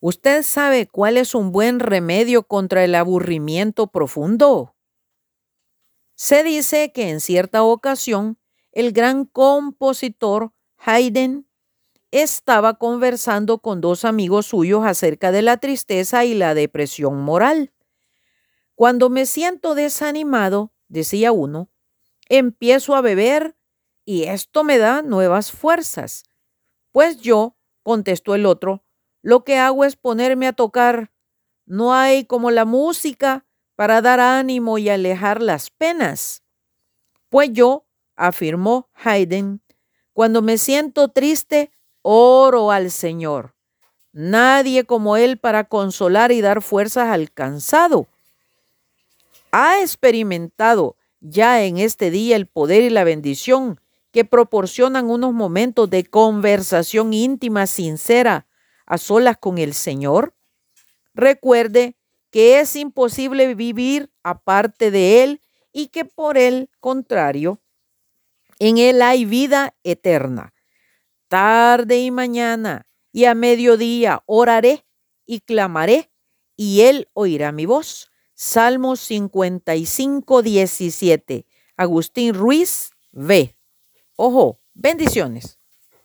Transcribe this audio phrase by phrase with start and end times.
[0.00, 4.76] ¿Usted sabe cuál es un buen remedio contra el aburrimiento profundo?
[6.14, 8.38] Se dice que en cierta ocasión
[8.70, 11.48] el gran compositor Haydn
[12.12, 17.72] estaba conversando con dos amigos suyos acerca de la tristeza y la depresión moral.
[18.76, 21.70] Cuando me siento desanimado, decía uno,
[22.28, 23.56] empiezo a beber
[24.04, 26.22] y esto me da nuevas fuerzas.
[26.92, 28.84] Pues yo, contestó el otro,
[29.28, 31.12] lo que hago es ponerme a tocar.
[31.66, 33.44] No hay como la música
[33.76, 36.42] para dar ánimo y alejar las penas.
[37.28, 37.84] Pues yo,
[38.16, 39.60] afirmó Haydn,
[40.14, 43.54] cuando me siento triste, oro al Señor.
[44.12, 48.06] Nadie como Él para consolar y dar fuerzas al cansado.
[49.52, 53.78] ¿Ha experimentado ya en este día el poder y la bendición
[54.10, 58.46] que proporcionan unos momentos de conversación íntima, sincera,
[58.88, 60.34] a solas con el Señor?
[61.14, 61.96] Recuerde
[62.30, 67.62] que es imposible vivir aparte de Él y que por el contrario,
[68.58, 70.54] en Él hay vida eterna.
[71.28, 74.86] Tarde y mañana y a mediodía oraré
[75.26, 76.10] y clamaré
[76.56, 78.10] y Él oirá mi voz.
[78.34, 81.46] Salmos 55, 17.
[81.76, 83.56] Agustín Ruiz, ve.
[84.16, 85.57] Ojo, bendiciones.